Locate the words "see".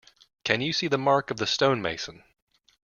0.73-0.87